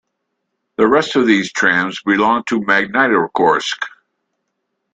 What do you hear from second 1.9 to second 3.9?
belonged to Magnitogorsk.